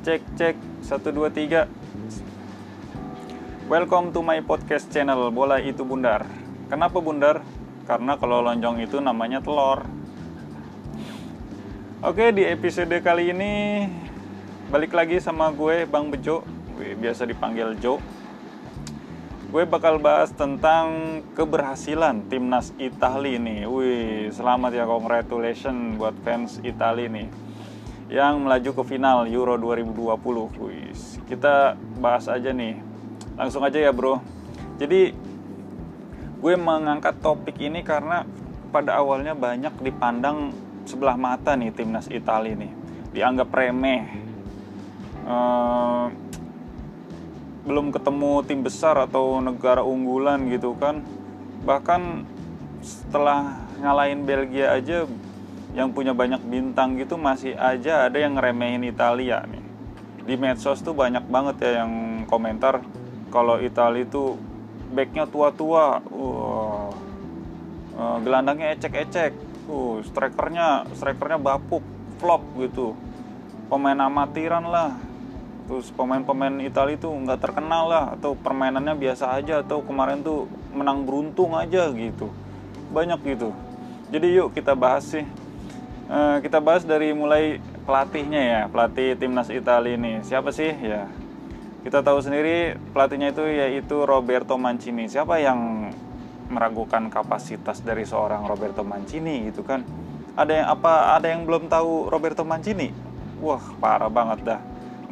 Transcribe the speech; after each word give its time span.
Cek 0.00 0.24
cek 0.32 0.56
1 0.88 1.12
2 1.12 1.28
3. 1.28 1.68
Welcome 3.68 4.16
to 4.16 4.24
my 4.24 4.40
podcast 4.40 4.88
channel 4.88 5.28
Bola 5.28 5.60
itu 5.60 5.84
Bundar. 5.84 6.24
Kenapa 6.72 7.04
Bundar? 7.04 7.44
Karena 7.84 8.16
kalau 8.16 8.40
lonjong 8.40 8.80
itu 8.80 8.96
namanya 8.96 9.44
telur. 9.44 9.84
Oke, 12.00 12.32
di 12.32 12.48
episode 12.48 12.96
kali 13.04 13.36
ini 13.36 13.52
balik 14.72 14.96
lagi 14.96 15.20
sama 15.20 15.52
gue 15.52 15.84
Bang 15.84 16.08
Bejo. 16.08 16.48
Gue 16.80 16.96
biasa 16.96 17.28
dipanggil 17.28 17.76
Jo. 17.76 18.00
Gue 19.52 19.68
bakal 19.68 20.00
bahas 20.00 20.32
tentang 20.32 21.20
keberhasilan 21.36 22.24
timnas 22.32 22.72
Italia 22.80 23.36
nih. 23.36 23.68
Wih, 23.68 24.32
selamat 24.32 24.80
ya 24.80 24.88
congratulations 24.88 26.00
buat 26.00 26.16
fans 26.24 26.56
Italia 26.64 27.04
nih 27.04 27.49
yang 28.10 28.42
melaju 28.42 28.70
ke 28.74 28.82
final 28.82 29.22
Euro 29.30 29.54
2020. 29.54 30.18
Wih, 30.66 30.90
kita 31.30 31.78
bahas 32.02 32.26
aja 32.26 32.50
nih. 32.50 32.82
Langsung 33.38 33.62
aja 33.62 33.78
ya, 33.78 33.94
Bro. 33.94 34.18
Jadi 34.82 35.14
gue 36.42 36.54
mengangkat 36.58 37.22
topik 37.22 37.54
ini 37.62 37.86
karena 37.86 38.26
pada 38.74 38.98
awalnya 38.98 39.38
banyak 39.38 39.78
dipandang 39.78 40.50
sebelah 40.90 41.14
mata 41.14 41.54
nih 41.54 41.70
timnas 41.70 42.10
Italia 42.10 42.58
nih. 42.58 42.72
Dianggap 43.14 43.48
remeh. 43.54 44.02
Uh, 45.22 46.10
belum 47.62 47.94
ketemu 47.94 48.42
tim 48.42 48.66
besar 48.66 48.98
atau 48.98 49.38
negara 49.38 49.86
unggulan 49.86 50.50
gitu 50.50 50.74
kan. 50.74 51.06
Bahkan 51.62 52.26
setelah 52.82 53.62
ngalahin 53.78 54.26
Belgia 54.26 54.74
aja 54.74 55.06
yang 55.70 55.94
punya 55.94 56.10
banyak 56.10 56.42
bintang 56.50 56.98
gitu 56.98 57.14
masih 57.14 57.54
aja 57.54 58.10
ada 58.10 58.18
yang 58.18 58.34
ngeremehin 58.34 58.82
Italia 58.82 59.46
nih. 59.46 59.62
Di 60.26 60.34
medsos 60.34 60.82
tuh 60.82 60.94
banyak 60.94 61.30
banget 61.30 61.56
ya 61.62 61.70
yang 61.84 62.24
komentar 62.26 62.82
kalau 63.30 63.62
Italia 63.62 64.02
itu 64.02 64.34
backnya 64.90 65.30
tua-tua. 65.30 66.02
Uh, 66.10 66.90
gelandangnya 68.26 68.74
ecek-ecek. 68.74 69.32
Uh, 69.70 70.02
strikernya 70.02 70.90
strikernya 70.98 71.38
bapuk 71.38 71.82
flop 72.18 72.42
gitu. 72.58 72.98
Pemain 73.70 73.98
amatiran 74.02 74.66
lah. 74.66 74.98
Terus 75.70 75.94
pemain-pemain 75.94 76.58
Italia 76.66 76.98
itu 76.98 77.06
nggak 77.06 77.38
terkenal 77.38 77.86
lah 77.86 78.04
atau 78.18 78.34
permainannya 78.34 78.98
biasa 78.98 79.38
aja 79.38 79.62
atau 79.62 79.86
kemarin 79.86 80.18
tuh 80.18 80.50
menang 80.74 81.06
beruntung 81.06 81.54
aja 81.54 81.86
gitu. 81.94 82.26
Banyak 82.90 83.22
gitu. 83.22 83.54
Jadi 84.10 84.34
yuk 84.34 84.50
kita 84.50 84.74
bahas 84.74 85.06
sih 85.06 85.22
Eh, 86.10 86.36
kita 86.42 86.58
bahas 86.58 86.82
dari 86.82 87.14
mulai 87.14 87.62
pelatihnya 87.86 88.42
ya, 88.42 88.60
pelatih 88.66 89.14
timnas 89.14 89.46
Italia 89.46 89.94
ini. 89.94 90.18
Siapa 90.26 90.50
sih? 90.50 90.74
Ya, 90.74 91.06
kita 91.86 92.02
tahu 92.02 92.18
sendiri 92.18 92.74
pelatihnya 92.90 93.30
itu 93.30 93.46
yaitu 93.46 94.02
Roberto 94.02 94.58
Mancini. 94.58 95.06
Siapa 95.06 95.38
yang 95.38 95.86
meragukan 96.50 97.06
kapasitas 97.14 97.78
dari 97.86 98.02
seorang 98.02 98.42
Roberto 98.42 98.82
Mancini 98.82 99.54
gitu 99.54 99.62
kan? 99.62 99.86
Ada 100.34 100.50
yang 100.50 100.66
apa? 100.74 101.14
Ada 101.14 101.30
yang 101.30 101.46
belum 101.46 101.70
tahu 101.70 102.10
Roberto 102.10 102.42
Mancini? 102.42 102.90
Wah, 103.38 103.62
parah 103.78 104.10
banget 104.10 104.42
dah. 104.42 104.60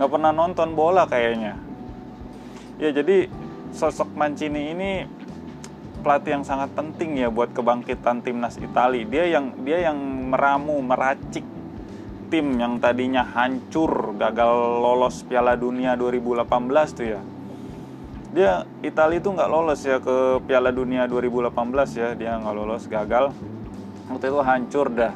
Nggak 0.03 0.11
pernah 0.11 0.35
nonton 0.35 0.75
bola 0.75 1.07
kayaknya. 1.07 1.63
Ya 2.83 2.91
jadi 2.91 3.31
sosok 3.71 4.19
Mancini 4.19 4.75
ini 4.75 4.91
pelatih 6.01 6.41
yang 6.41 6.45
sangat 6.47 6.71
penting 6.73 7.19
ya 7.19 7.29
buat 7.29 7.51
kebangkitan 7.53 8.23
timnas 8.23 8.57
Italia. 8.59 9.05
Dia 9.05 9.25
yang 9.39 9.53
dia 9.63 9.91
yang 9.91 9.99
meramu, 10.31 10.79
meracik 10.81 11.45
tim 12.29 12.61
yang 12.61 12.77
tadinya 12.79 13.25
hancur, 13.25 14.15
gagal 14.21 14.53
lolos 14.85 15.25
Piala 15.25 15.57
Dunia 15.57 15.97
2018 15.97 16.97
tuh 16.97 17.07
ya. 17.09 17.21
Dia 18.29 18.69
Italia 18.85 19.17
itu 19.19 19.33
nggak 19.33 19.51
lolos 19.51 19.81
ya 19.83 19.97
ke 19.99 20.45
Piala 20.45 20.69
Dunia 20.69 21.09
2018 21.09 21.53
ya, 21.97 22.09
dia 22.13 22.37
nggak 22.37 22.55
lolos, 22.55 22.85
gagal. 22.85 23.33
Waktu 24.13 24.25
itu 24.29 24.41
hancur 24.45 24.87
dah. 24.93 25.13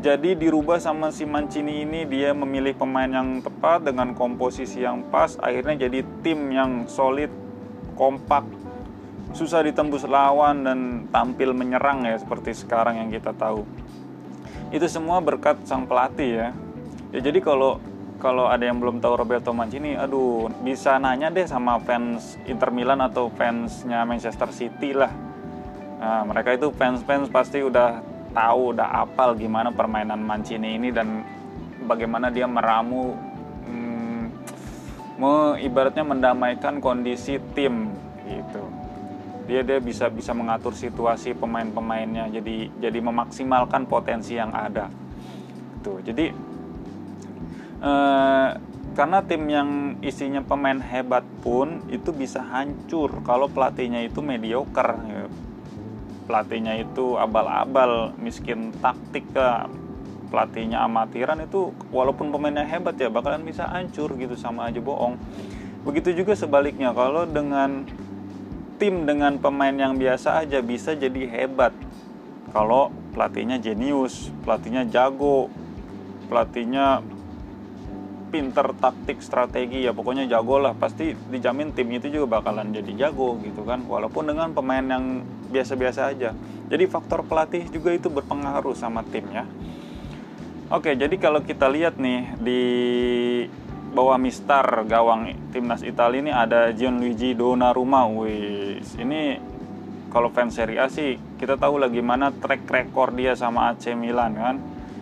Jadi 0.00 0.32
dirubah 0.32 0.80
sama 0.80 1.12
si 1.12 1.28
Mancini 1.28 1.84
ini 1.84 2.08
dia 2.08 2.32
memilih 2.32 2.72
pemain 2.72 3.08
yang 3.08 3.44
tepat 3.44 3.84
dengan 3.84 4.16
komposisi 4.16 4.80
yang 4.80 5.04
pas, 5.12 5.36
akhirnya 5.40 5.88
jadi 5.88 6.00
tim 6.24 6.48
yang 6.48 6.88
solid, 6.88 7.28
kompak, 8.00 8.48
susah 9.30 9.62
ditembus 9.62 10.06
lawan 10.06 10.66
dan 10.66 10.78
tampil 11.14 11.54
menyerang 11.54 12.02
ya 12.06 12.18
seperti 12.18 12.54
sekarang 12.54 12.98
yang 12.98 13.08
kita 13.10 13.30
tahu. 13.34 13.62
Itu 14.70 14.86
semua 14.86 15.22
berkat 15.22 15.62
sang 15.66 15.86
pelatih 15.86 16.30
ya. 16.30 16.48
Ya 17.10 17.20
jadi 17.22 17.42
kalau 17.42 17.78
kalau 18.20 18.52
ada 18.52 18.68
yang 18.68 18.78
belum 18.78 19.00
tahu 19.00 19.16
Roberto 19.16 19.50
Mancini, 19.56 19.96
aduh 19.96 20.52
bisa 20.60 21.00
nanya 21.00 21.32
deh 21.32 21.48
sama 21.48 21.80
fans 21.80 22.36
Inter 22.44 22.68
Milan 22.68 23.00
atau 23.00 23.32
fansnya 23.32 24.04
Manchester 24.04 24.52
City 24.52 24.92
lah. 24.92 25.10
Nah, 26.00 26.24
mereka 26.28 26.56
itu 26.56 26.72
fans-fans 26.72 27.28
pasti 27.28 27.60
udah 27.60 28.00
tahu, 28.32 28.76
udah 28.76 29.04
apal 29.04 29.36
gimana 29.36 29.72
permainan 29.72 30.20
Mancini 30.20 30.76
ini 30.76 30.92
dan 30.92 31.24
bagaimana 31.84 32.32
dia 32.32 32.48
meramu, 32.48 33.16
hmm, 33.68 35.60
ibaratnya 35.60 36.04
mendamaikan 36.04 36.80
kondisi 36.80 37.36
tim 37.52 37.92
gitu 38.24 38.79
dia 39.50 39.66
dia 39.66 39.82
bisa 39.82 40.06
bisa 40.06 40.30
mengatur 40.30 40.70
situasi 40.78 41.34
pemain-pemainnya 41.34 42.30
jadi 42.30 42.70
jadi 42.78 42.98
memaksimalkan 43.02 43.90
potensi 43.90 44.38
yang 44.38 44.54
ada 44.54 44.86
tuh 45.82 45.98
jadi 46.06 46.30
eh, 47.82 48.48
karena 48.94 49.18
tim 49.26 49.42
yang 49.50 49.70
isinya 50.06 50.38
pemain 50.46 50.78
hebat 50.78 51.26
pun 51.42 51.82
itu 51.90 52.14
bisa 52.14 52.46
hancur 52.46 53.22
kalau 53.26 53.50
pelatihnya 53.50 54.06
itu 54.06 54.22
mediocre 54.22 54.94
ya. 55.10 55.26
pelatihnya 56.30 56.78
itu 56.78 57.18
abal-abal 57.18 58.14
miskin 58.22 58.70
taktik 58.78 59.26
pelatihnya 60.30 60.78
amatiran 60.86 61.42
itu 61.42 61.74
walaupun 61.90 62.30
pemainnya 62.30 62.62
hebat 62.62 62.94
ya 62.94 63.10
bakalan 63.10 63.42
bisa 63.42 63.66
hancur 63.66 64.14
gitu 64.14 64.38
sama 64.38 64.70
aja 64.70 64.78
bohong 64.78 65.18
begitu 65.82 66.14
juga 66.22 66.38
sebaliknya 66.38 66.94
kalau 66.94 67.26
dengan 67.26 67.82
tim 68.80 69.04
dengan 69.04 69.36
pemain 69.36 69.76
yang 69.76 70.00
biasa 70.00 70.40
aja 70.40 70.64
bisa 70.64 70.96
jadi 70.96 71.28
hebat. 71.28 71.76
Kalau 72.50 72.88
pelatihnya 73.12 73.60
jenius, 73.60 74.32
pelatihnya 74.42 74.88
jago, 74.88 75.52
pelatihnya 76.32 77.04
pinter 78.32 78.72
taktik 78.80 79.20
strategi 79.20 79.84
ya 79.84 79.92
pokoknya 79.92 80.24
jago 80.24 80.56
lah. 80.56 80.72
Pasti 80.72 81.12
dijamin 81.12 81.76
tim 81.76 81.92
itu 81.92 82.08
juga 82.08 82.40
bakalan 82.40 82.72
jadi 82.72 83.06
jago 83.06 83.36
gitu 83.44 83.68
kan. 83.68 83.84
Walaupun 83.84 84.32
dengan 84.32 84.56
pemain 84.56 84.82
yang 84.82 85.28
biasa-biasa 85.52 86.16
aja. 86.16 86.32
Jadi 86.72 86.84
faktor 86.88 87.20
pelatih 87.28 87.68
juga 87.68 87.92
itu 87.92 88.08
berpengaruh 88.08 88.72
sama 88.72 89.04
timnya. 89.04 89.44
Oke 90.72 90.96
jadi 90.96 91.12
kalau 91.20 91.44
kita 91.44 91.68
lihat 91.68 92.00
nih 92.00 92.32
di 92.40 92.62
bawah 93.90 94.16
Mister 94.16 94.62
gawang 94.86 95.34
timnas 95.50 95.82
Italia 95.82 96.22
ini 96.22 96.32
ada 96.32 96.70
Gianluigi 96.70 97.34
Donnarumma. 97.34 98.06
Wis, 98.06 98.94
ini 98.96 99.36
kalau 100.14 100.30
fans 100.30 100.54
Serie 100.54 100.78
A 100.78 100.86
sih 100.86 101.18
kita 101.38 101.58
tahu 101.58 101.82
lah 101.82 101.90
gimana 101.90 102.30
track 102.30 102.66
record 102.70 103.18
dia 103.18 103.34
sama 103.34 103.74
AC 103.74 103.92
Milan 103.98 104.38
kan. 104.38 104.56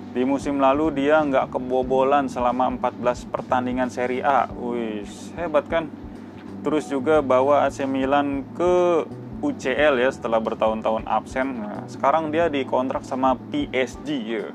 Di 0.09 0.25
musim 0.25 0.57
lalu 0.57 1.05
dia 1.05 1.21
nggak 1.21 1.53
kebobolan 1.53 2.33
selama 2.33 2.73
14 2.81 3.29
pertandingan 3.29 3.93
Serie 3.93 4.25
A. 4.25 4.49
Wis, 4.49 5.37
hebat 5.37 5.69
kan? 5.69 5.93
Terus 6.65 6.89
juga 6.89 7.21
bawa 7.21 7.69
AC 7.69 7.85
Milan 7.85 8.43
ke 8.57 9.05
UCL 9.39 10.03
ya 10.03 10.11
setelah 10.11 10.43
bertahun-tahun 10.43 11.07
absen. 11.07 11.63
Nah, 11.63 11.87
sekarang 11.87 12.35
dia 12.35 12.51
dikontrak 12.51 13.07
sama 13.07 13.39
PSG 13.55 14.09
ya. 14.27 14.51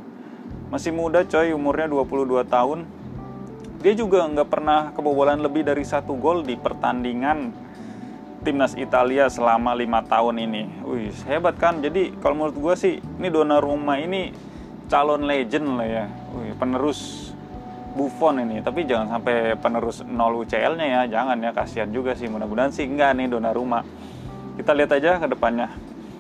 Masih 0.68 0.92
muda 0.92 1.24
coy, 1.24 1.54
umurnya 1.54 1.88
22 1.88 2.44
tahun 2.50 2.84
dia 3.84 3.92
juga 4.00 4.24
nggak 4.24 4.48
pernah 4.48 4.96
kebobolan 4.96 5.44
lebih 5.44 5.68
dari 5.68 5.84
satu 5.84 6.16
gol 6.16 6.48
di 6.48 6.56
pertandingan 6.56 7.52
timnas 8.48 8.80
Italia 8.80 9.28
selama 9.28 9.76
lima 9.76 10.00
tahun 10.08 10.40
ini. 10.40 10.88
Wih, 10.88 11.12
hebat 11.28 11.60
kan? 11.60 11.84
Jadi 11.84 12.16
kalau 12.24 12.40
menurut 12.40 12.56
gue 12.56 12.76
sih, 12.80 12.94
ini 13.04 13.28
Donnarumma 13.28 14.00
ini 14.00 14.32
calon 14.88 15.28
legend 15.28 15.68
lah 15.76 15.88
ya. 15.88 16.06
Wih, 16.32 16.56
penerus 16.56 17.32
Buffon 17.92 18.40
ini. 18.40 18.64
Tapi 18.64 18.88
jangan 18.88 19.20
sampai 19.20 19.60
penerus 19.60 20.00
nol 20.08 20.48
UCL-nya 20.48 20.88
ya. 20.88 21.02
Jangan 21.20 21.44
ya, 21.44 21.52
kasihan 21.52 21.92
juga 21.92 22.16
sih. 22.16 22.32
Mudah-mudahan 22.32 22.72
sih 22.72 22.88
enggak 22.88 23.20
nih 23.20 23.28
Donnarumma. 23.36 23.84
Kita 24.56 24.72
lihat 24.72 24.96
aja 24.96 25.20
ke 25.20 25.28
depannya. 25.28 25.68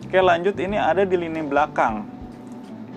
Oke, 0.04 0.19
lanjut 0.19 0.60
ini 0.60 0.75
ada 0.75 1.07
di 1.07 1.15
lini 1.15 1.39
belakang. 1.39 2.12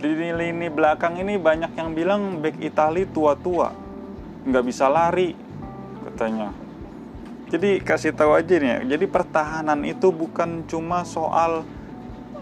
Di 0.02 0.10
lini 0.10 0.66
belakang 0.74 1.22
ini 1.22 1.38
banyak 1.38 1.70
yang 1.78 1.94
bilang 1.94 2.42
back 2.42 2.58
Italia 2.58 3.06
tua-tua 3.14 3.86
nggak 4.46 4.64
bisa 4.64 4.87
lari 4.87 5.34
katanya. 6.06 6.54
Jadi 7.46 7.78
kasih 7.78 8.10
tahu 8.10 8.34
aja 8.34 8.58
nih 8.58 8.87
jadi 8.90 9.06
pertahanan 9.06 9.87
itu 9.87 10.10
bukan 10.10 10.66
cuma 10.66 11.06
soal 11.06 11.62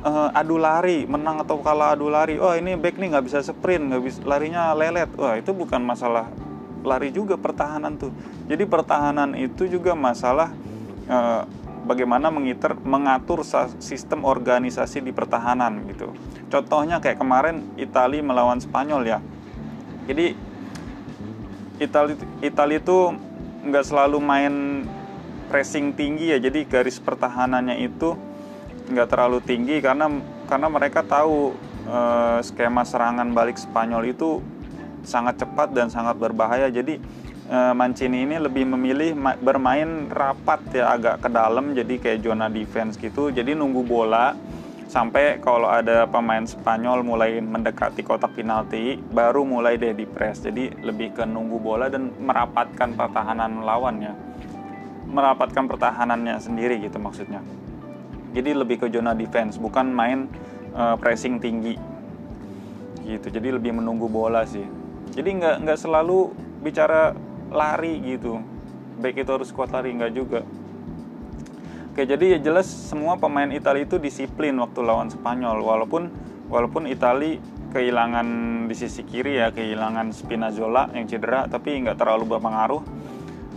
uh, 0.05 0.31
adu 0.33 0.57
lari 0.61 1.09
menang 1.09 1.41
atau 1.45 1.61
kalah 1.65 1.97
adu 1.97 2.13
lari. 2.13 2.37
Oh 2.37 2.53
ini 2.53 2.77
back 2.77 3.01
nih 3.01 3.17
nggak 3.17 3.25
bisa 3.25 3.41
sprint 3.41 3.91
nggak 3.93 4.03
bisa 4.05 4.19
larinya 4.25 4.73
lelet. 4.77 5.09
Wah 5.17 5.37
itu 5.37 5.53
bukan 5.57 5.81
masalah 5.81 6.29
lari 6.85 7.09
juga 7.11 7.41
pertahanan 7.41 7.97
tuh. 7.97 8.13
Jadi 8.49 8.65
pertahanan 8.69 9.33
itu 9.37 9.65
juga 9.65 9.97
masalah 9.97 10.53
eh, 11.09 11.43
bagaimana 11.85 12.33
mengiter, 12.33 12.77
mengatur 12.81 13.45
sistem 13.81 14.25
organisasi 14.25 15.01
di 15.05 15.13
pertahanan 15.13 15.85
gitu. 15.89 16.13
Contohnya 16.49 17.01
kayak 17.01 17.21
kemarin 17.21 17.65
Italia 17.77 18.25
melawan 18.25 18.61
Spanyol 18.61 19.03
ya. 19.05 19.19
Jadi 20.05 20.37
Italia 21.83 22.17
Italia 22.43 22.79
itu 22.79 22.99
nggak 23.65 23.85
selalu 23.85 24.19
main 24.21 24.55
pressing 25.49 25.95
tinggi 25.95 26.35
ya 26.35 26.39
jadi 26.39 26.67
garis 26.67 27.01
pertahanannya 27.01 27.81
itu 27.83 28.17
nggak 28.91 29.09
terlalu 29.09 29.39
tinggi 29.41 29.81
karena 29.81 30.13
karena 30.45 30.69
mereka 30.69 31.01
tahu 31.01 31.57
uh, 31.89 32.39
skema 32.45 32.85
serangan 32.85 33.33
balik 33.33 33.57
Spanyol 33.57 34.13
itu 34.13 34.45
sangat 35.05 35.41
cepat 35.45 35.73
dan 35.73 35.93
sangat 35.93 36.17
berbahaya. 36.17 36.69
Jadi 36.73 37.01
uh, 37.49 37.73
Mancini 37.77 38.25
ini 38.25 38.37
lebih 38.41 38.65
memilih 38.69 39.17
ma 39.17 39.37
bermain 39.37 40.09
rapat 40.09 40.61
ya 40.73 40.97
agak 40.97 41.25
ke 41.25 41.29
dalam 41.29 41.77
jadi 41.77 41.95
kayak 42.01 42.19
zona 42.25 42.49
defense 42.49 42.97
gitu. 43.01 43.33
Jadi 43.33 43.57
nunggu 43.57 43.85
bola 43.85 44.37
sampai 44.89 45.41
kalau 45.41 45.69
ada 45.69 46.05
pemain 46.09 46.45
Spanyol 46.45 47.03
mulai 47.03 47.41
mendekati 47.41 48.05
kotak 48.05 48.37
penalti 48.37 48.97
baru 48.99 49.45
mulai 49.45 49.81
deh 49.81 49.97
di 49.97 50.05
press. 50.05 50.45
Jadi 50.45 50.71
lebih 50.85 51.17
ke 51.17 51.25
nunggu 51.25 51.59
bola 51.61 51.89
dan 51.89 52.13
merapatkan 52.17 52.95
pertahanan 52.95 53.65
lawannya. 53.65 54.13
Merapatkan 55.09 55.65
pertahanannya 55.69 56.37
sendiri 56.41 56.81
gitu 56.83 56.99
maksudnya. 56.99 57.41
Jadi 58.35 58.51
lebih 58.51 58.83
ke 58.83 58.87
zona 58.91 59.15
defense 59.15 59.61
bukan 59.61 59.91
main 59.95 60.27
uh, 60.75 60.99
pressing 60.99 61.39
tinggi. 61.39 61.79
Gitu 63.05 63.29
jadi 63.29 63.55
lebih 63.55 63.79
menunggu 63.79 64.11
bola 64.11 64.43
sih. 64.49 64.65
Jadi 65.15 65.29
nggak 65.39 65.57
nggak 65.63 65.79
selalu 65.79 66.35
bicara 66.65 67.15
lari 67.53 68.01
gitu. 68.03 68.43
Baik 68.99 69.23
itu 69.23 69.31
harus 69.31 69.51
kuat 69.55 69.71
lari 69.71 69.95
nggak 69.95 70.15
juga 70.15 70.43
oke 71.95 72.11
jadi 72.11 72.35
ya 72.35 72.39
jelas 72.51 72.67
semua 72.67 73.15
pemain 73.15 73.47
Italia 73.55 73.87
itu 73.87 74.03
disiplin 74.03 74.59
waktu 74.59 74.83
lawan 74.83 75.15
Spanyol. 75.15 75.63
Walaupun 75.63 76.11
walaupun 76.51 76.91
Italia 76.91 77.39
kehilangan 77.71 78.27
di 78.67 78.75
sisi 78.75 79.07
kiri 79.07 79.39
ya 79.39 79.55
kehilangan 79.55 80.11
Spinazzola 80.11 80.91
yang 80.91 81.07
cedera 81.07 81.47
tapi 81.47 81.79
nggak 81.87 81.95
terlalu 81.95 82.35
berpengaruh. 82.35 82.83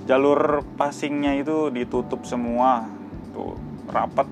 Jalur 0.06 0.62
passingnya 0.78 1.34
itu 1.34 1.74
ditutup 1.74 2.30
semua. 2.30 2.86
Tuh 3.34 3.58
rapat 3.90 4.30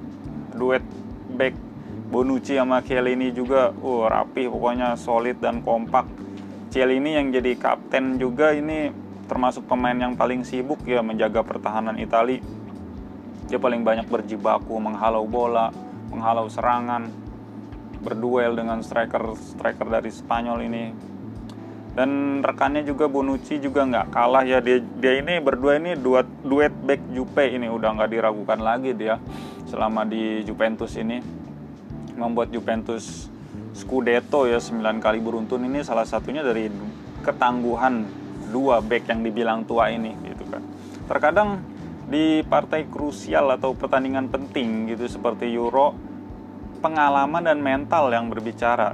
duet 0.54 0.86
back. 1.34 1.58
Bonucci 2.06 2.62
sama 2.62 2.86
Chiellini 2.86 3.34
juga 3.34 3.74
uh 3.74 4.06
rapi 4.06 4.46
pokoknya 4.46 4.94
solid 5.02 5.42
dan 5.42 5.66
kompak. 5.66 6.06
Chiellini 6.70 7.18
yang 7.18 7.34
jadi 7.34 7.58
kapten 7.58 8.22
juga 8.22 8.54
ini 8.54 8.94
termasuk 9.26 9.66
pemain 9.66 9.98
yang 9.98 10.14
paling 10.14 10.46
sibuk 10.46 10.86
ya 10.86 11.02
menjaga 11.02 11.42
pertahanan 11.42 11.98
Italia 11.98 12.38
dia 13.46 13.62
paling 13.62 13.86
banyak 13.86 14.10
berjibaku 14.10 14.78
menghalau 14.82 15.26
bola 15.30 15.70
menghalau 16.10 16.48
serangan 16.48 17.10
berduel 18.06 18.54
dengan 18.54 18.86
striker 18.86 19.34
striker 19.36 19.88
dari 19.90 20.14
Spanyol 20.14 20.60
ini. 20.70 20.86
Dan 21.96 22.44
rekannya 22.44 22.84
juga 22.84 23.08
Bonucci 23.08 23.58
juga 23.58 23.88
nggak 23.88 24.12
kalah 24.12 24.44
ya. 24.44 24.60
Dia 24.60 24.84
dia 24.84 25.20
ini 25.20 25.40
berdua 25.40 25.80
ini 25.80 25.96
duet 25.96 26.28
duet 26.44 26.72
back 26.72 27.02
Jupe 27.16 27.48
ini 27.48 27.72
udah 27.72 27.96
nggak 27.96 28.12
diragukan 28.12 28.60
lagi 28.60 28.92
dia 28.94 29.18
selama 29.66 30.04
di 30.06 30.44
Juventus 30.44 30.94
ini. 31.00 31.24
Membuat 32.16 32.52
Juventus 32.52 33.28
Scudetto 33.76 34.48
ya 34.48 34.60
9 34.60 35.04
kali 35.04 35.20
beruntun 35.20 35.68
ini 35.68 35.84
salah 35.84 36.08
satunya 36.08 36.40
dari 36.40 36.72
ketangguhan 37.28 38.08
dua 38.48 38.80
back 38.80 39.12
yang 39.12 39.20
dibilang 39.20 39.68
tua 39.68 39.92
ini 39.92 40.16
gitu 40.24 40.48
kan. 40.48 40.64
Terkadang 41.12 41.60
di 42.06 42.46
partai 42.46 42.86
krusial 42.86 43.50
atau 43.58 43.74
pertandingan 43.74 44.30
penting 44.30 44.90
gitu 44.94 45.10
seperti 45.10 45.50
Euro 45.54 45.98
pengalaman 46.80 47.42
dan 47.42 47.60
mental 47.66 48.14
yang 48.14 48.30
berbicara 48.30 48.94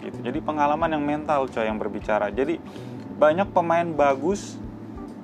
gitu. 0.00 0.18
Jadi 0.24 0.38
pengalaman 0.40 0.96
yang 0.96 1.04
mental 1.04 1.44
coy 1.52 1.68
yang 1.68 1.76
berbicara. 1.76 2.32
Jadi 2.32 2.56
banyak 3.18 3.50
pemain 3.52 3.84
bagus 3.92 4.56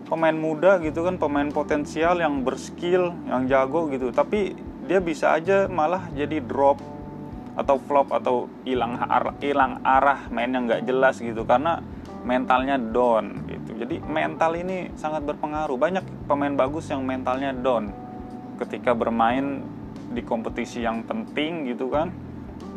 pemain 0.05 0.37
muda 0.37 0.77
gitu 0.85 1.07
kan 1.07 1.17
pemain 1.17 1.49
potensial 1.49 2.21
yang 2.21 2.45
berskill 2.45 3.17
yang 3.25 3.49
jago 3.49 3.89
gitu 3.89 4.13
tapi 4.13 4.53
dia 4.85 5.01
bisa 5.01 5.33
aja 5.33 5.65
malah 5.65 6.13
jadi 6.13 6.45
drop 6.45 6.77
atau 7.57 7.81
flop 7.81 8.13
atau 8.13 8.51
hilang 8.69 9.01
arah 9.01 9.33
hilang 9.41 9.81
arah 9.81 10.29
main 10.29 10.53
yang 10.53 10.69
nggak 10.69 10.85
jelas 10.85 11.23
gitu 11.23 11.47
karena 11.49 11.81
mentalnya 12.27 12.77
down 12.77 13.44
jadi 13.75 13.99
mental 14.07 14.55
ini 14.55 14.95
sangat 14.95 15.27
berpengaruh. 15.27 15.75
Banyak 15.75 16.31
pemain 16.31 16.55
bagus 16.55 16.87
yang 16.91 17.03
mentalnya 17.03 17.51
down. 17.51 17.91
Ketika 18.55 18.95
bermain 18.95 19.67
di 20.15 20.23
kompetisi 20.23 20.87
yang 20.87 21.03
penting 21.03 21.67
gitu 21.67 21.91
kan 21.91 22.15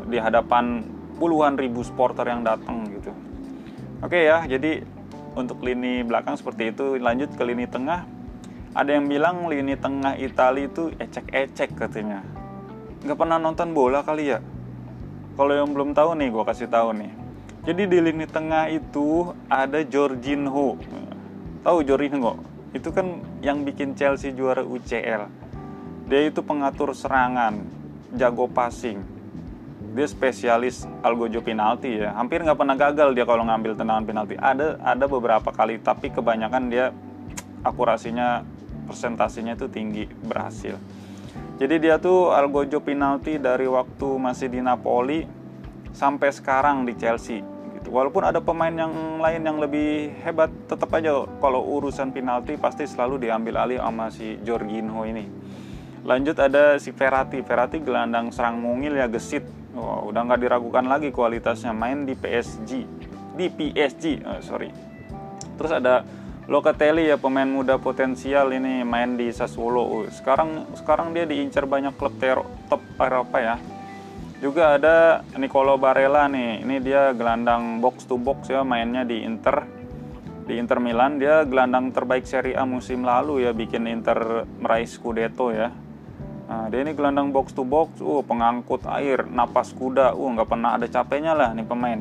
di 0.10 0.18
hadapan 0.18 0.82
puluhan 1.22 1.54
ribu 1.54 1.86
supporter 1.86 2.26
yang 2.26 2.42
datang 2.42 2.90
gitu. 2.90 3.14
Oke 4.02 4.26
ya 4.26 4.42
jadi 4.50 4.82
untuk 5.38 5.62
lini 5.62 6.02
belakang 6.02 6.34
seperti 6.34 6.74
itu 6.74 6.98
lanjut 6.98 7.30
ke 7.38 7.44
lini 7.46 7.70
tengah. 7.70 8.10
Ada 8.74 8.98
yang 8.98 9.06
bilang 9.06 9.46
lini 9.50 9.78
tengah 9.78 10.18
Italia 10.18 10.66
itu 10.66 10.94
ecek-ecek 10.98 11.78
katanya. 11.78 12.26
Nggak 13.06 13.18
pernah 13.18 13.38
nonton 13.38 13.74
bola 13.74 14.02
kali 14.02 14.34
ya? 14.34 14.42
Kalau 15.38 15.54
yang 15.54 15.70
belum 15.70 15.94
tahu 15.94 16.18
nih 16.18 16.34
gue 16.34 16.44
kasih 16.46 16.70
tahu 16.70 16.98
nih 16.98 17.26
jadi 17.68 17.84
di 17.84 17.98
lini 18.00 18.24
tengah 18.24 18.72
itu 18.72 19.36
ada 19.52 19.84
Jorginho 19.84 20.80
tahu 21.68 21.84
Jorginho 21.84 22.40
itu 22.72 22.90
kan 22.96 23.19
yang 23.44 23.68
bikin 23.68 24.00
Chelsea 24.00 24.31
juara 24.31 24.64
UCL 24.64 25.48
dia 26.08 26.24
itu 26.24 26.40
pengatur 26.40 26.96
serangan 26.96 27.68
jago 28.16 28.48
passing. 28.48 29.04
Dia 29.92 30.08
spesialis 30.08 30.88
algojo 31.04 31.44
penalti 31.44 32.00
ya. 32.00 32.16
Hampir 32.16 32.48
nggak 32.48 32.56
pernah 32.56 32.80
gagal 32.80 33.12
dia 33.12 33.28
kalau 33.28 33.44
ngambil 33.44 33.75
tendangan 33.75 34.08
penalti. 34.08 34.40
Ada 34.40 34.80
ada 34.80 35.06
beberapa 35.10 35.52
kali 35.52 35.84
tapi 35.84 36.13
kebanyakan 36.13 36.63
dia 36.72 36.96
akurasinya 37.66 38.48
persentasenya 38.88 39.60
itu 39.60 39.68
tinggi 39.68 40.08
berhasil. 40.08 40.80
Jadi 41.60 41.75
dia 41.81 42.00
tuh 42.00 42.31
algojo 42.31 42.80
penalti 42.80 43.36
dari 43.36 43.68
waktu 43.68 44.08
masih 44.16 44.48
di 44.48 44.63
Napoli 44.63 45.28
sampai 45.92 46.30
sekarang 46.31 46.88
di 46.88 46.96
Chelsea. 46.96 47.41
Walaupun 47.88 48.24
ada 48.24 48.44
pemain 48.44 48.72
yang 48.72 48.91
lain 49.17 49.41
yang 49.41 49.58
lebih 49.58 50.12
hebat, 50.22 50.51
tetap 50.67 50.91
aja 50.94 51.24
kalau 51.39 51.63
urusan 51.79 52.12
penalti 52.12 52.60
pasti 52.60 52.84
selalu 52.84 53.27
diambil 53.27 53.63
alih 53.63 53.79
sama 53.79 54.12
si 54.12 54.38
Jorginho 54.44 55.08
ini. 55.08 55.25
Lanjut 56.03 56.38
ada 56.39 56.77
si 56.77 56.91
Ferrati. 56.91 57.44
Ferrati 57.44 57.79
gelandang 57.79 58.32
serang 58.32 58.60
mungil 58.60 58.96
ya 58.96 59.08
gesit. 59.08 59.44
Oh, 59.77 60.10
udah 60.10 60.25
nggak 60.25 60.41
diragukan 60.41 60.86
lagi 60.89 61.13
kualitasnya 61.13 61.70
main 61.70 62.03
di 62.03 62.17
PSG, 62.17 62.72
di 63.38 63.46
PSG, 63.46 64.25
oh, 64.25 64.41
sorry. 64.41 64.74
Terus 65.53 65.70
ada 65.70 66.01
Locatelli 66.48 67.12
ya 67.12 67.20
pemain 67.20 67.44
muda 67.44 67.75
potensial 67.75 68.56
ini 68.56 68.79
main 68.88 69.20
di 69.20 69.27
Sassuolo. 69.36 70.08
Sekarang 70.08 70.72
sekarang 70.79 71.12
dia 71.12 71.27
diincar 71.27 71.67
banyak 71.67 71.91
klub 72.00 72.15
top 72.72 72.79
Eropa 73.03 73.38
ya. 73.44 73.56
Juga 74.38 74.77
ada 74.77 75.25
Nicolo 75.34 75.82
Barella 75.82 76.29
nih. 76.29 76.62
Ini 76.62 76.77
dia 76.77 77.10
gelandang 77.17 77.82
box 77.82 78.06
to 78.06 78.22
box 78.22 78.53
ya 78.53 78.62
mainnya 78.62 79.01
di 79.01 79.25
Inter. 79.25 79.65
Di 80.46 80.62
Inter 80.62 80.77
Milan 80.77 81.17
dia 81.17 81.41
gelandang 81.41 81.89
terbaik 81.89 82.29
Serie 82.29 82.53
A 82.53 82.63
musim 82.63 83.01
lalu 83.01 83.44
ya 83.44 83.51
bikin 83.51 83.89
Inter 83.89 84.46
meraih 84.62 84.86
Scudetto 84.86 85.50
ya. 85.50 85.74
Nah, 86.48 86.72
dia 86.72 86.79
ini 86.79 86.96
gelandang 86.96 87.36
box 87.36 87.51
to 87.51 87.67
box, 87.67 88.00
uh 88.00 88.24
pengangkut 88.24 88.88
air, 88.88 89.27
napas 89.27 89.75
kuda, 89.75 90.15
uh 90.15 90.29
nggak 90.32 90.48
pernah 90.48 90.79
ada 90.79 90.88
capeknya 90.88 91.36
lah 91.36 91.51
nih 91.51 91.67
pemain. 91.67 92.00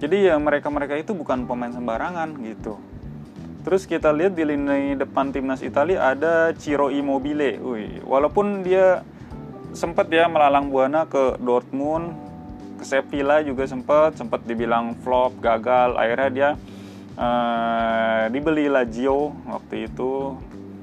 Jadi 0.00 0.32
ya 0.32 0.40
mereka-mereka 0.40 0.96
itu 0.96 1.12
bukan 1.12 1.44
pemain 1.44 1.68
sembarangan 1.74 2.40
gitu. 2.40 2.80
Terus 3.66 3.84
kita 3.84 4.14
lihat 4.14 4.32
di 4.38 4.46
lini 4.46 4.94
depan 4.96 5.34
timnas 5.34 5.60
Italia 5.60 6.14
ada 6.14 6.54
Ciro 6.56 6.88
Immobile. 6.88 7.58
Wih, 7.60 8.00
walaupun 8.06 8.64
dia 8.64 9.02
sempat 9.76 10.08
ya 10.08 10.26
melalang 10.26 10.72
buana 10.72 11.04
ke 11.04 11.36
Dortmund, 11.36 12.16
ke 12.80 12.84
Sevilla 12.88 13.44
juga 13.44 13.68
sempat, 13.68 14.16
sempat 14.16 14.42
dibilang 14.48 14.96
flop, 15.04 15.36
gagal. 15.38 15.94
Akhirnya 16.00 16.30
dia 16.32 16.50
uh, 17.20 18.26
dibeli 18.32 18.72
Lazio 18.72 19.36
waktu 19.46 19.92
itu 19.92 20.34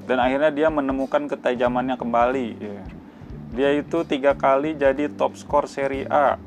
dan 0.05 0.21
akhirnya 0.21 0.53
dia 0.53 0.67
menemukan 0.69 1.25
ketajamannya 1.25 1.97
kembali. 1.97 2.49
Dia 3.53 3.69
itu 3.73 4.05
tiga 4.05 4.37
kali 4.37 4.77
jadi 4.77 5.09
top 5.09 5.37
skor 5.37 5.65
Serie 5.65 6.05
A 6.09 6.37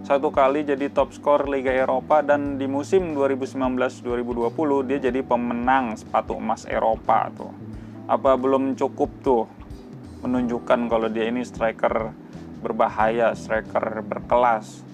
satu 0.00 0.32
kali 0.32 0.66
jadi 0.66 0.90
top 0.90 1.14
skor 1.14 1.46
Liga 1.46 1.70
Eropa 1.70 2.18
dan 2.18 2.58
di 2.58 2.66
musim 2.66 3.14
2019-2020 3.14 4.88
dia 4.88 4.98
jadi 4.98 5.20
pemenang 5.22 5.94
sepatu 5.94 6.34
emas 6.34 6.66
Eropa 6.66 7.30
tuh. 7.30 7.52
Apa 8.10 8.34
belum 8.34 8.74
cukup 8.74 9.10
tuh 9.22 9.44
menunjukkan 10.20 10.88
kalau 10.88 11.08
dia 11.08 11.28
ini 11.28 11.44
striker 11.44 12.12
berbahaya, 12.60 13.32
striker 13.32 14.04
berkelas. 14.04 14.84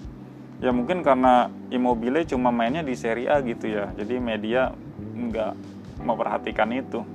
Ya 0.57 0.73
mungkin 0.73 1.05
karena 1.05 1.53
Immobile 1.69 2.25
cuma 2.25 2.49
mainnya 2.49 2.81
di 2.81 2.97
Serie 2.97 3.29
A 3.29 3.43
gitu 3.45 3.69
ya. 3.69 3.93
Jadi 3.93 4.17
media 4.17 4.73
nggak 4.97 5.53
memperhatikan 6.01 6.71
itu. 6.73 7.05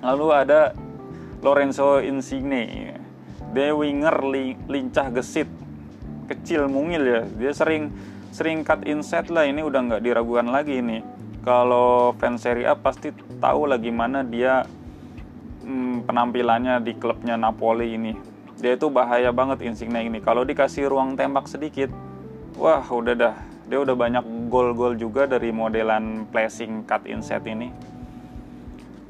Lalu 0.00 0.26
ada 0.32 0.72
Lorenzo 1.44 2.00
Insigne. 2.00 2.96
Dia 3.52 3.76
winger 3.76 4.16
li, 4.24 4.56
lincah 4.70 5.12
gesit. 5.12 5.50
Kecil 6.30 6.70
mungil 6.70 7.02
ya. 7.04 7.22
Dia 7.28 7.52
sering 7.52 7.92
sering 8.32 8.64
cut 8.64 8.88
inside 8.88 9.28
lah. 9.28 9.44
Ini 9.44 9.60
udah 9.60 9.80
nggak 9.92 10.02
diragukan 10.02 10.48
lagi 10.48 10.80
ini. 10.80 11.04
Kalau 11.42 12.14
fans 12.16 12.40
Serie 12.46 12.70
A 12.70 12.78
pasti 12.78 13.10
tahu 13.42 13.66
lah 13.66 13.76
gimana 13.76 14.22
dia 14.22 14.62
hmm, 15.62 16.04
penampilannya 16.04 16.82
di 16.82 16.92
klubnya 16.98 17.38
Napoli 17.38 17.94
ini. 17.94 18.12
Dia 18.58 18.76
itu 18.76 18.92
bahaya 18.92 19.32
banget 19.32 19.64
Insigne 19.64 20.06
ini. 20.06 20.18
Kalau 20.22 20.46
dikasih 20.46 20.90
ruang 20.90 21.18
tembak 21.18 21.48
sedikit 21.48 21.90
wah 22.58 22.84
udah 22.84 23.14
dah. 23.16 23.36
Dia 23.66 23.80
udah 23.80 23.96
banyak 23.96 24.50
gol-gol 24.52 24.98
juga 24.98 25.24
dari 25.24 25.48
modelan 25.54 26.28
placing 26.28 26.84
cut 26.84 27.08
inside 27.08 27.46
ini. 27.48 27.72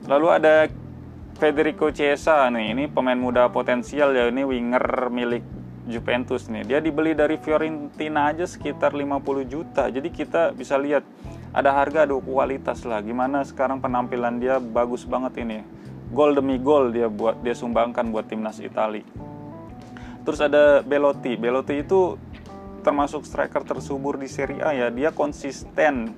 Lalu 0.06 0.26
ada 0.30 0.54
Federico 1.36 1.90
Chiesa 1.90 2.46
nih. 2.52 2.76
Ini 2.76 2.84
pemain 2.92 3.18
muda 3.18 3.50
potensial 3.50 4.14
ya. 4.14 4.30
Ini 4.30 4.46
winger 4.46 5.10
milik 5.10 5.42
Juventus 5.90 6.46
nih. 6.46 6.62
Dia 6.62 6.78
dibeli 6.78 7.18
dari 7.18 7.42
Fiorentina 7.42 8.30
aja 8.30 8.46
sekitar 8.46 8.94
50 8.94 9.42
juta. 9.50 9.90
Jadi 9.90 10.08
kita 10.14 10.54
bisa 10.54 10.78
lihat 10.78 11.02
ada 11.50 11.74
harga 11.74 12.06
ada 12.06 12.14
kualitas 12.22 12.86
lah. 12.86 13.02
Gimana 13.02 13.42
sekarang 13.42 13.82
penampilan 13.82 14.38
dia 14.38 14.62
bagus 14.62 15.02
banget 15.02 15.42
ini 15.42 15.82
gol 16.12 16.36
demi 16.36 16.60
gol 16.60 16.92
dia 16.92 17.08
buat 17.08 17.40
dia 17.40 17.56
sumbangkan 17.56 18.12
buat 18.12 18.28
timnas 18.28 18.60
Italia 18.60 19.02
terus 20.22 20.38
ada 20.38 20.84
Belotti 20.84 21.34
Belotti 21.40 21.82
itu 21.82 22.20
termasuk 22.86 23.24
striker 23.26 23.64
tersubur 23.64 24.20
di 24.20 24.28
Serie 24.28 24.60
A 24.62 24.70
ya 24.76 24.88
dia 24.92 25.10
konsisten 25.10 26.12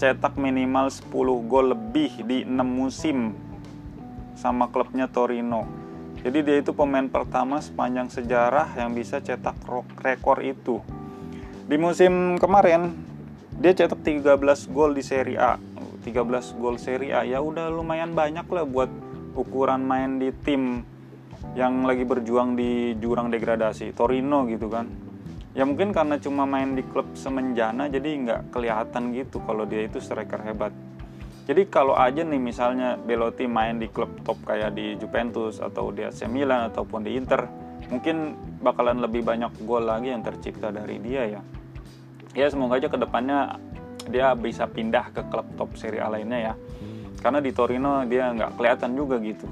cetak 0.00 0.40
minimal 0.40 0.88
10 0.88 1.12
gol 1.44 1.76
lebih 1.76 2.24
di 2.24 2.48
6 2.48 2.56
musim 2.64 3.36
sama 4.40 4.72
klubnya 4.72 5.04
Torino. 5.12 5.68
Jadi 6.24 6.40
dia 6.40 6.56
itu 6.64 6.72
pemain 6.72 7.04
pertama 7.04 7.60
sepanjang 7.60 8.08
sejarah 8.08 8.72
yang 8.80 8.96
bisa 8.96 9.20
cetak 9.20 9.60
rekor 10.00 10.40
itu. 10.40 10.80
Di 11.68 11.76
musim 11.76 12.40
kemarin 12.40 12.96
dia 13.60 13.76
cetak 13.76 14.00
13 14.00 14.40
gol 14.72 14.96
di 14.96 15.04
Serie 15.04 15.36
A. 15.36 15.60
13 16.00 16.56
gol 16.56 16.80
Serie 16.80 17.12
A 17.12 17.28
ya 17.28 17.44
udah 17.44 17.68
lumayan 17.68 18.16
banyak 18.16 18.48
lah 18.48 18.64
buat 18.64 18.88
ukuran 19.34 19.82
main 19.86 20.18
di 20.18 20.30
tim 20.42 20.82
yang 21.56 21.82
lagi 21.82 22.04
berjuang 22.04 22.54
di 22.54 22.94
jurang 23.00 23.32
degradasi 23.32 23.96
Torino 23.96 24.44
gitu 24.46 24.68
kan. 24.68 24.86
Ya 25.50 25.66
mungkin 25.66 25.90
karena 25.90 26.14
cuma 26.22 26.46
main 26.46 26.78
di 26.78 26.86
klub 26.86 27.10
semenjana 27.18 27.90
jadi 27.90 28.06
nggak 28.06 28.40
kelihatan 28.54 29.10
gitu 29.16 29.42
kalau 29.42 29.66
dia 29.66 29.82
itu 29.82 29.98
striker 29.98 30.38
hebat. 30.46 30.70
Jadi 31.50 31.66
kalau 31.66 31.98
aja 31.98 32.22
nih 32.22 32.38
misalnya 32.38 32.94
Belotti 32.94 33.50
main 33.50 33.82
di 33.82 33.90
klub 33.90 34.22
top 34.22 34.38
kayak 34.46 34.78
di 34.78 34.94
Juventus 34.94 35.58
atau 35.58 35.90
di 35.90 36.06
AC 36.06 36.30
Milan 36.30 36.70
ataupun 36.70 37.02
di 37.02 37.18
Inter 37.18 37.50
mungkin 37.90 38.38
bakalan 38.62 39.02
lebih 39.02 39.26
banyak 39.26 39.66
gol 39.66 39.90
lagi 39.90 40.14
yang 40.14 40.22
tercipta 40.22 40.70
dari 40.70 41.02
dia 41.02 41.26
ya. 41.26 41.42
Ya 42.38 42.46
semoga 42.46 42.78
aja 42.78 42.86
ke 42.86 42.94
depannya 42.94 43.58
dia 44.06 44.38
bisa 44.38 44.70
pindah 44.70 45.10
ke 45.10 45.26
klub 45.26 45.50
top 45.58 45.74
Serie 45.74 45.98
A 45.98 46.06
lainnya 46.06 46.38
ya 46.38 46.54
karena 47.20 47.38
di 47.44 47.52
Torino 47.54 48.02
dia 48.08 48.32
nggak 48.32 48.56
kelihatan 48.56 48.96
juga 48.96 49.16
gitu 49.20 49.48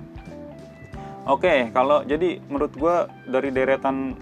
Oke, 1.29 1.69
kalau 1.77 2.01
jadi 2.09 2.41
menurut 2.49 2.73
gue 2.73 2.97
dari 3.29 3.53
deretan 3.53 4.17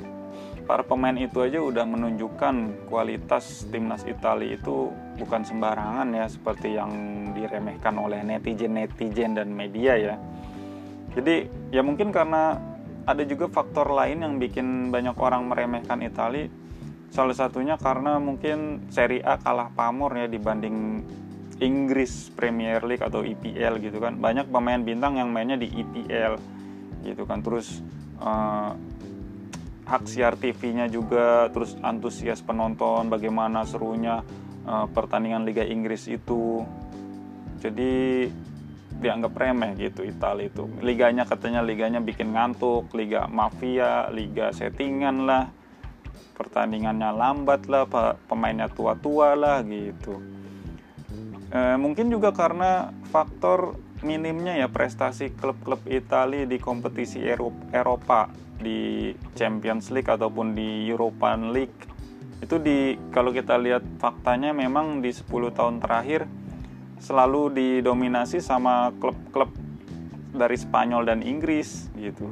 para 0.66 0.82
pemain 0.82 1.14
itu 1.14 1.38
aja 1.38 1.62
udah 1.62 1.86
menunjukkan 1.86 2.82
kualitas 2.90 3.62
timnas 3.70 4.02
Italia 4.02 4.58
itu 4.58 4.90
bukan 5.14 5.46
sembarangan 5.46 6.10
ya 6.10 6.26
seperti 6.26 6.74
yang 6.74 6.90
diremehkan 7.30 7.94
oleh 7.94 8.26
netizen-netizen 8.26 9.38
dan 9.38 9.54
media 9.54 9.94
ya. 9.94 10.14
Jadi 11.14 11.46
ya 11.70 11.86
mungkin 11.86 12.10
karena 12.10 12.58
ada 13.06 13.22
juga 13.22 13.46
faktor 13.46 13.86
lain 13.94 14.26
yang 14.26 14.34
bikin 14.42 14.90
banyak 14.90 15.14
orang 15.14 15.46
meremehkan 15.46 16.02
Italia. 16.02 16.50
Salah 17.14 17.38
satunya 17.38 17.78
karena 17.78 18.18
mungkin 18.18 18.90
Serie 18.90 19.22
A 19.22 19.38
kalah 19.38 19.70
pamor 19.70 20.10
ya 20.18 20.26
dibanding 20.26 21.06
Inggris 21.60 22.28
Premier 22.36 22.84
League 22.84 23.04
atau 23.04 23.24
EPL 23.24 23.80
gitu 23.80 23.96
kan. 24.00 24.16
Banyak 24.20 24.52
pemain 24.52 24.80
bintang 24.80 25.16
yang 25.16 25.32
mainnya 25.32 25.56
di 25.56 25.72
EPL 25.72 26.36
gitu 27.04 27.24
kan. 27.24 27.40
Terus 27.40 27.80
uh, 28.20 28.76
hak 29.86 30.02
siar 30.10 30.34
TV-nya 30.34 30.90
juga 30.90 31.46
terus 31.54 31.78
antusias 31.78 32.42
penonton 32.42 33.06
bagaimana 33.06 33.62
serunya 33.62 34.20
uh, 34.66 34.86
pertandingan 34.90 35.46
Liga 35.46 35.62
Inggris 35.62 36.10
itu 36.10 36.66
jadi 37.62 38.26
dianggap 38.96 39.32
remeh 39.36 39.78
gitu 39.78 40.02
Italia 40.02 40.50
itu 40.50 40.66
liganya 40.82 41.22
katanya 41.22 41.62
liganya 41.62 42.00
bikin 42.02 42.32
ngantuk 42.32 42.90
liga 42.96 43.28
mafia 43.28 44.08
liga 44.08 44.50
settingan 44.50 45.28
lah 45.28 45.44
pertandingannya 46.34 47.12
lambat 47.12 47.68
lah 47.68 47.84
pemainnya 48.26 48.72
tua-tua 48.72 49.36
lah 49.36 49.60
gitu 49.62 50.35
e, 51.56 51.80
mungkin 51.80 52.12
juga 52.12 52.36
karena 52.36 52.92
faktor 53.08 53.80
minimnya 54.04 54.60
ya 54.60 54.68
prestasi 54.68 55.32
klub-klub 55.32 55.80
Italia 55.88 56.44
di 56.44 56.60
kompetisi 56.60 57.24
Eropa 57.72 58.28
di 58.60 59.12
Champions 59.32 59.88
League 59.88 60.12
ataupun 60.12 60.52
di 60.52 60.84
European 60.84 61.56
League 61.56 61.96
itu 62.44 62.60
di 62.60 63.00
kalau 63.08 63.32
kita 63.32 63.56
lihat 63.56 63.80
faktanya 63.96 64.52
memang 64.52 65.00
di 65.00 65.08
10 65.08 65.56
tahun 65.56 65.80
terakhir 65.80 66.28
selalu 67.00 67.52
didominasi 67.56 68.44
sama 68.44 68.92
klub-klub 69.00 69.48
dari 70.36 70.56
Spanyol 70.56 71.08
dan 71.08 71.20
Inggris 71.24 71.88
gitu. 71.96 72.28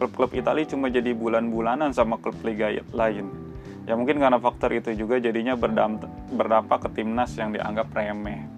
Klub-klub 0.00 0.32
Italia 0.32 0.64
cuma 0.66 0.88
jadi 0.88 1.12
bulan-bulanan 1.12 1.92
sama 1.92 2.18
klub 2.18 2.34
liga 2.42 2.72
lain. 2.90 3.28
Ya 3.84 3.94
mungkin 3.94 4.18
karena 4.18 4.40
faktor 4.40 4.72
itu 4.72 4.94
juga 4.96 5.20
jadinya 5.20 5.54
berdampak 5.54 6.88
ke 6.88 6.90
timnas 6.96 7.34
yang 7.36 7.52
dianggap 7.52 7.92
remeh. 7.92 8.51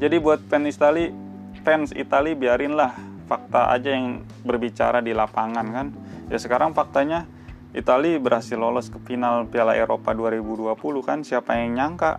Jadi 0.00 0.16
buat 0.16 0.40
fans 0.48 0.72
Italia, 0.72 1.12
fans 1.60 1.92
Italia 1.92 2.32
biarinlah 2.32 2.96
fakta 3.28 3.68
aja 3.68 3.92
yang 3.92 4.24
berbicara 4.48 5.04
di 5.04 5.12
lapangan 5.12 5.66
kan? 5.68 5.86
Ya 6.32 6.40
sekarang 6.40 6.72
faktanya 6.72 7.28
Italia 7.76 8.16
berhasil 8.16 8.56
lolos 8.56 8.88
ke 8.88 8.96
final 9.04 9.44
Piala 9.52 9.76
Eropa 9.76 10.16
2020 10.16 10.72
kan? 11.04 11.20
Siapa 11.20 11.52
yang 11.52 11.76
nyangka? 11.76 12.16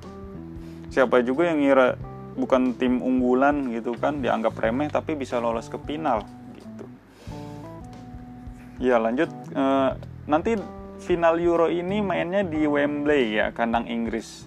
Siapa 0.93 1.25
juga 1.25 1.49
yang 1.49 1.57
ngira 1.57 1.97
bukan 2.37 2.77
tim 2.77 3.01
unggulan 3.01 3.73
gitu 3.73 3.97
kan? 3.97 4.21
Dianggap 4.21 4.61
remeh 4.61 4.93
tapi 4.93 5.17
bisa 5.17 5.41
lolos 5.41 5.65
ke 5.65 5.81
final 5.81 6.21
gitu. 6.53 6.85
Ya 8.77 9.01
lanjut 9.01 9.33
e, 9.57 9.63
nanti 10.29 10.53
final 11.01 11.41
Euro 11.41 11.65
ini 11.65 11.97
mainnya 12.05 12.45
di 12.45 12.61
Wembley 12.69 13.41
ya 13.41 13.49
kandang 13.49 13.89
Inggris 13.89 14.45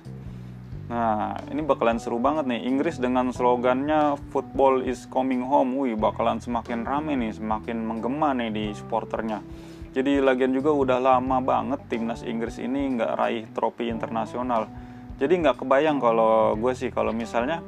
Nah, 0.95 1.35
ini 1.51 1.67
bakalan 1.67 1.99
seru 1.99 2.23
banget 2.23 2.47
nih. 2.47 2.71
Inggris 2.71 3.03
dengan 3.03 3.35
slogannya 3.35 4.15
Football 4.31 4.87
is 4.87 5.11
coming 5.11 5.43
home. 5.43 5.75
Wih, 5.75 5.99
bakalan 5.99 6.39
semakin 6.39 6.87
rame 6.87 7.19
nih, 7.19 7.35
semakin 7.35 7.83
menggema 7.83 8.31
nih 8.31 8.55
di 8.55 8.65
supporternya. 8.71 9.43
Jadi 9.91 10.23
lagian 10.23 10.55
juga 10.55 10.71
udah 10.71 11.03
lama 11.03 11.43
banget 11.43 11.83
timnas 11.91 12.23
Inggris 12.23 12.63
ini 12.63 12.95
nggak 12.95 13.11
raih 13.19 13.43
trofi 13.51 13.91
internasional. 13.91 14.71
Jadi 15.19 15.35
nggak 15.43 15.67
kebayang 15.67 15.99
kalau 15.99 16.55
gue 16.55 16.71
sih 16.79 16.95
kalau 16.95 17.11
misalnya 17.11 17.59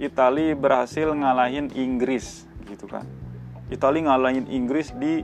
Italia 0.00 0.56
berhasil 0.56 1.12
ngalahin 1.12 1.68
Inggris 1.76 2.48
gitu 2.64 2.88
kan. 2.88 3.04
Italia 3.68 4.08
ngalahin 4.08 4.48
Inggris 4.48 4.96
di 4.96 5.20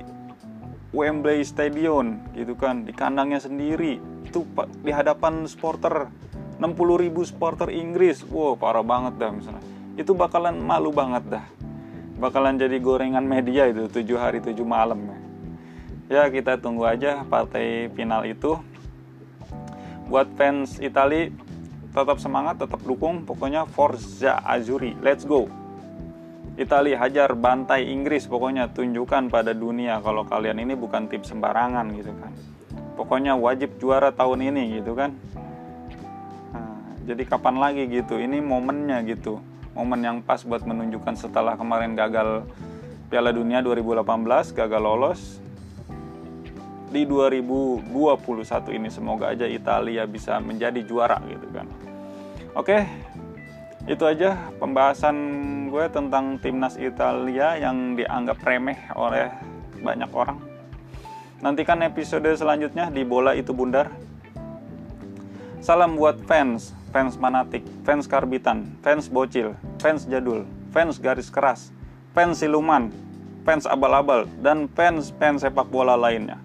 Wembley 0.92 1.40
Stadium 1.40 2.20
gitu 2.36 2.52
kan, 2.52 2.84
di 2.84 2.92
kandangnya 2.92 3.40
sendiri. 3.40 3.96
Itu 4.28 4.44
di 4.84 4.92
hadapan 4.92 5.48
supporter 5.48 6.12
60 6.56 7.04
ribu 7.04 7.20
supporter 7.24 7.68
Inggris. 7.68 8.24
Wow 8.24 8.56
parah 8.56 8.84
banget 8.84 9.20
dah 9.20 9.30
misalnya. 9.32 9.64
Itu 9.96 10.16
bakalan 10.16 10.56
malu 10.60 10.92
banget 10.92 11.24
dah. 11.28 11.44
Bakalan 12.16 12.56
jadi 12.56 12.80
gorengan 12.80 13.24
media 13.24 13.68
itu 13.68 13.88
tujuh 13.92 14.16
hari 14.16 14.40
tujuh 14.40 14.64
malam. 14.64 15.12
Ya 16.08 16.24
kita 16.32 16.56
tunggu 16.56 16.88
aja 16.88 17.28
partai 17.28 17.92
final 17.92 18.24
itu. 18.24 18.56
Buat 20.08 20.32
fans 20.38 20.80
Itali 20.80 21.34
tetap 21.92 22.16
semangat 22.24 22.56
tetap 22.56 22.80
dukung. 22.80 23.28
Pokoknya 23.28 23.68
Forza 23.68 24.40
Azuri 24.40 24.96
let's 25.04 25.28
go. 25.28 25.52
Itali 26.56 26.96
hajar 26.96 27.36
bantai 27.36 27.84
Inggris. 27.92 28.24
Pokoknya 28.24 28.72
tunjukkan 28.72 29.28
pada 29.28 29.52
dunia 29.52 30.00
kalau 30.00 30.24
kalian 30.24 30.56
ini 30.56 30.72
bukan 30.72 31.04
tim 31.12 31.20
sembarangan 31.20 31.84
gitu 31.92 32.16
kan. 32.16 32.32
Pokoknya 32.96 33.36
wajib 33.36 33.76
juara 33.76 34.08
tahun 34.08 34.40
ini 34.40 34.80
gitu 34.80 34.96
kan 34.96 35.12
jadi 37.06 37.22
kapan 37.22 37.56
lagi 37.62 37.86
gitu? 37.86 38.18
Ini 38.18 38.42
momennya 38.42 39.06
gitu. 39.06 39.38
Momen 39.78 40.02
yang 40.02 40.18
pas 40.26 40.42
buat 40.42 40.66
menunjukkan 40.66 41.14
setelah 41.14 41.54
kemarin 41.54 41.94
gagal 41.94 42.42
Piala 43.06 43.30
Dunia 43.30 43.62
2018 43.62 44.02
gagal 44.50 44.82
lolos. 44.82 45.38
Di 46.90 47.06
2021 47.06 47.86
ini 48.74 48.88
semoga 48.90 49.30
aja 49.30 49.46
Italia 49.46 50.02
bisa 50.08 50.42
menjadi 50.42 50.82
juara 50.82 51.22
gitu 51.30 51.46
kan. 51.54 51.66
Oke 52.58 52.82
itu 53.86 54.02
aja 54.02 54.50
pembahasan 54.58 55.14
gue 55.70 55.86
tentang 55.94 56.42
timnas 56.42 56.74
Italia 56.74 57.54
yang 57.54 57.94
dianggap 57.94 58.42
remeh 58.42 58.90
oleh 58.98 59.30
banyak 59.78 60.10
orang. 60.10 60.42
Nantikan 61.38 61.84
episode 61.86 62.26
selanjutnya 62.34 62.90
di 62.90 63.06
Bola 63.06 63.38
Itu 63.38 63.54
Bundar. 63.54 63.94
Salam 65.62 65.94
buat 65.94 66.18
fans, 66.26 66.74
fans 66.96 67.20
manatik, 67.20 67.60
fans 67.84 68.08
karbitan, 68.08 68.72
fans 68.80 69.12
bocil, 69.12 69.52
fans 69.76 70.08
jadul, 70.08 70.48
fans 70.72 70.96
garis 70.96 71.28
keras, 71.28 71.68
fans 72.16 72.40
siluman, 72.40 72.88
fans 73.44 73.68
abal-abal, 73.68 74.24
dan 74.40 74.64
fans-fans 74.72 75.44
sepak 75.44 75.68
bola 75.68 75.92
lainnya. 75.92 76.40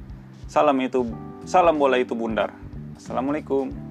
Salam 0.52 0.76
itu, 0.84 1.08
salam 1.48 1.80
bola 1.80 1.96
itu 2.04 2.12
bundar. 2.12 2.52
Assalamualaikum. 3.00 3.91